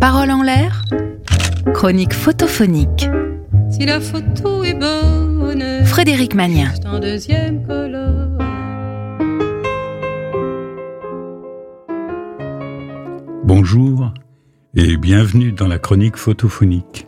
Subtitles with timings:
[0.00, 0.80] Parole en l'air,
[1.74, 3.10] chronique photophonique.
[3.70, 6.72] Si la photo est bonne, Frédéric Magnien.
[6.74, 8.38] c'est en deuxième colonne.
[13.44, 14.14] Bonjour
[14.74, 17.04] et bienvenue dans la chronique photophonique.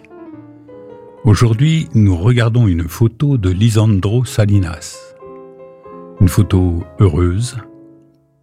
[1.25, 4.99] Aujourd'hui, nous regardons une photo de Lisandro Salinas.
[6.21, 7.57] Une photo heureuse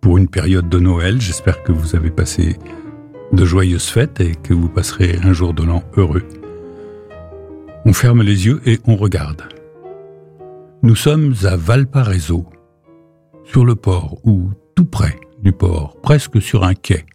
[0.02, 1.22] pour une période de Noël.
[1.22, 2.58] J'espère que vous avez passé
[3.32, 6.24] de joyeuses fêtes et que vous passerez un jour de l'an heureux.
[7.86, 9.44] On ferme les yeux et on regarde.
[10.84, 12.46] Nous sommes à Valparaiso,
[13.44, 17.06] sur le port ou tout près du port, presque sur un quai.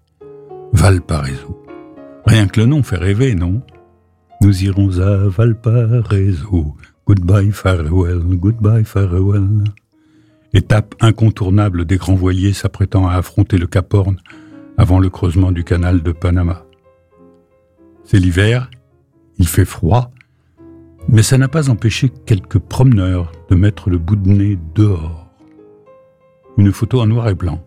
[0.73, 1.65] Valparaiso.
[2.27, 3.63] Rien que le nom fait rêver, non?
[4.41, 6.75] Nous irons à Valparaiso.
[7.07, 9.65] Goodbye, farewell, goodbye, farewell.
[10.53, 14.17] Étape incontournable des grands voiliers s'apprêtant à affronter le Cap Horn
[14.77, 16.65] avant le creusement du canal de Panama.
[18.05, 18.71] C'est l'hiver,
[19.39, 20.11] il fait froid,
[21.09, 25.29] mais ça n'a pas empêché quelques promeneurs de mettre le bout de nez dehors.
[26.57, 27.63] Une photo en noir et blanc.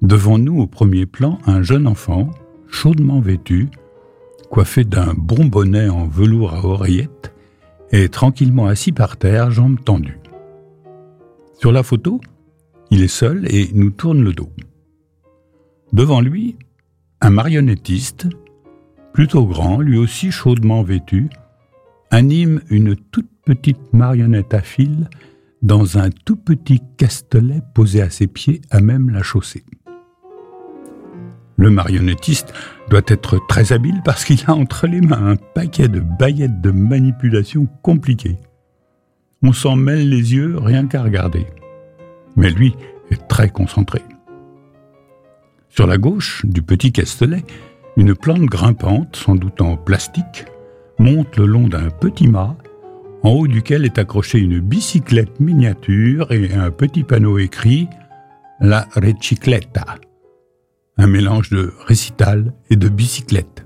[0.00, 2.30] Devant nous, au premier plan, un jeune enfant,
[2.68, 3.68] chaudement vêtu,
[4.50, 7.32] coiffé d'un bon bonnet en velours à oreillettes,
[7.90, 10.18] est tranquillement assis par terre, jambes tendues.
[11.58, 12.20] Sur la photo,
[12.90, 14.50] il est seul et nous tourne le dos.
[15.92, 16.56] Devant lui,
[17.20, 18.26] un marionnettiste,
[19.12, 21.28] plutôt grand, lui aussi chaudement vêtu,
[22.10, 25.10] anime une toute petite marionnette à fil
[25.60, 29.64] dans un tout petit castelet posé à ses pieds à même la chaussée.
[31.56, 32.54] Le marionnettiste
[32.88, 36.70] doit être très habile parce qu'il a entre les mains un paquet de baguettes de
[36.70, 38.38] manipulation compliquées.
[39.42, 41.46] On s'en mêle les yeux rien qu'à regarder.
[42.36, 42.74] Mais lui
[43.10, 44.00] est très concentré.
[45.74, 47.44] Sur la gauche du petit castelet,
[47.96, 50.44] une plante grimpante, sans doute en plastique,
[50.98, 52.58] monte le long d'un petit mât,
[53.22, 57.88] en haut duquel est accrochée une bicyclette miniature et un petit panneau écrit
[58.60, 59.96] La Recicletta
[60.98, 63.64] un mélange de récital et de bicyclette.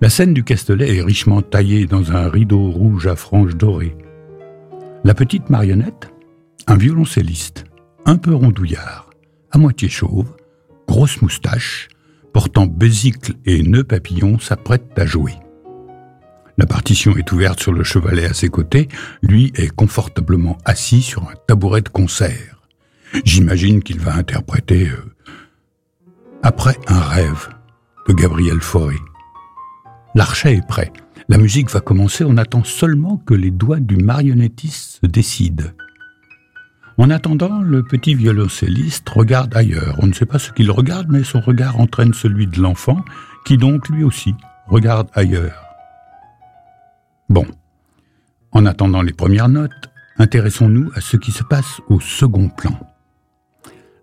[0.00, 3.94] La scène du Castelet est richement taillée dans un rideau rouge à franges dorées.
[5.04, 6.10] La petite marionnette,
[6.66, 7.66] un violoncelliste,
[8.06, 9.10] un peu rondouillard,
[9.50, 10.34] à moitié chauve,
[10.92, 11.88] grosse moustache,
[12.34, 15.32] portant bésicle et nœud papillon, s'apprête à jouer.
[16.58, 18.88] La partition est ouverte sur le chevalet à ses côtés,
[19.22, 22.60] lui est confortablement assis sur un tabouret de concert.
[23.24, 25.30] J'imagine qu'il va interpréter euh,
[26.42, 27.48] après un rêve
[28.06, 28.96] de Gabriel Fauré.
[30.14, 30.92] L'archet est prêt.
[31.30, 32.22] La musique va commencer.
[32.22, 35.70] On attend seulement que les doigts du marionnettiste se décident.
[36.98, 39.96] En attendant, le petit violoncelliste regarde ailleurs.
[39.98, 43.04] On ne sait pas ce qu'il regarde, mais son regard entraîne celui de l'enfant,
[43.44, 44.34] qui donc lui aussi
[44.66, 45.64] regarde ailleurs.
[47.28, 47.46] Bon.
[48.52, 52.78] En attendant les premières notes, intéressons-nous à ce qui se passe au second plan.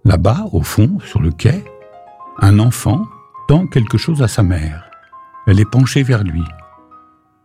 [0.06, 1.64] Là-bas, au fond, sur le quai,
[2.40, 3.06] un enfant
[3.48, 4.90] tend quelque chose à sa mère.
[5.46, 6.44] Elle est penchée vers lui.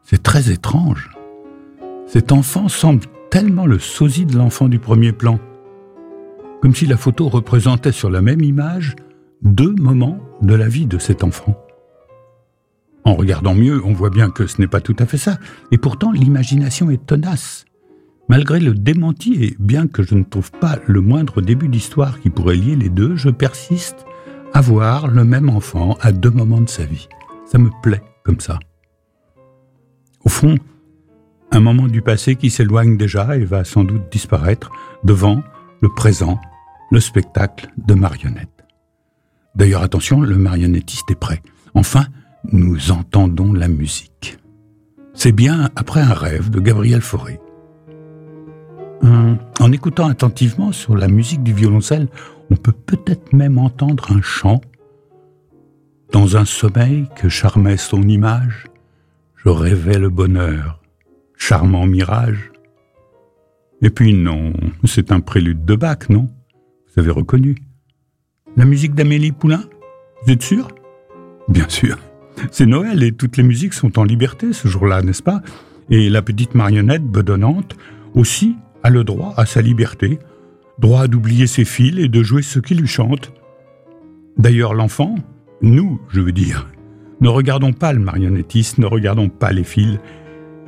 [0.05, 1.11] C'est très étrange.
[2.07, 5.41] Cet enfant semble tellement le sosie de l'enfant du premier plan,
[6.63, 8.95] comme si la photo représentait sur la même image
[9.43, 11.61] deux moments de la vie de cet enfant.
[13.03, 15.39] En regardant mieux, on voit bien que ce n'est pas tout à fait ça,
[15.73, 17.65] et pourtant l'imagination est tenace.
[18.29, 22.31] Malgré le démenti, et bien que je ne trouve pas le moindre début d'histoire qui
[22.31, 24.07] pourrait lier les deux, je persiste
[24.53, 27.09] avoir le même enfant à deux moments de sa vie.
[27.47, 28.61] Ça me plaît comme ça.
[30.25, 30.55] Au fond,
[31.55, 34.71] un moment du passé qui s'éloigne déjà et va sans doute disparaître
[35.05, 35.43] devant
[35.81, 36.41] le présent,
[36.91, 38.65] le spectacle de marionnettes.
[39.55, 41.43] D'ailleurs, attention, le marionnettiste est prêt.
[41.75, 42.07] Enfin,
[42.51, 44.39] nous entendons la musique.
[45.15, 47.41] C'est bien après un rêve de Gabriel Fauré.
[49.61, 52.09] En écoutant attentivement sur la musique du violoncelle,
[52.51, 54.61] on peut peut-être même entendre un chant.
[56.11, 58.67] Dans un sommeil que charmait son image,
[59.37, 60.81] je rêvais le bonheur,
[61.47, 62.51] charmant mirage.
[63.83, 64.55] Et puis non,
[64.85, 66.31] c'est un prélude de Bach, non?
[66.87, 67.57] Vous avez reconnu
[68.57, 69.63] La musique d'Amélie Poulain?
[70.23, 70.69] Vous êtes sûr?
[71.49, 71.99] Bien sûr.
[72.51, 75.43] C'est Noël et toutes les musiques sont en liberté ce jour-là, n'est-ce pas?
[75.91, 77.77] Et la petite marionnette bedonnante
[78.15, 80.19] aussi a le droit à sa liberté,
[80.79, 83.35] droit d'oublier ses fils et de jouer ce qui lui chante.
[84.39, 85.15] D'ailleurs, l'enfant,
[85.61, 86.71] nous, je veux dire,
[87.21, 89.99] ne regardons pas le marionnettiste, ne regardons pas les fils.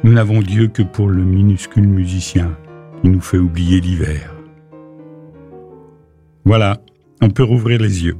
[0.04, 2.56] Nous n'avons Dieu que pour le minuscule musicien
[3.02, 4.34] qui nous fait oublier l'hiver.
[6.44, 6.80] Voilà,
[7.20, 8.16] on peut rouvrir les yeux.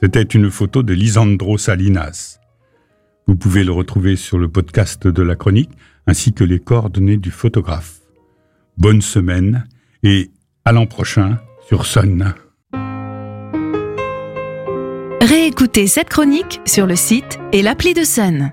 [0.00, 2.38] C'était une photo de Lisandro Salinas.
[3.26, 5.70] Vous pouvez le retrouver sur le podcast de la chronique
[6.06, 8.00] ainsi que les coordonnées du photographe.
[8.76, 9.66] Bonne semaine
[10.02, 10.30] et
[10.64, 11.38] à l'an prochain
[11.68, 12.34] sur Sun.
[15.20, 18.52] Réécoutez cette chronique sur le site et l'appli de Sun.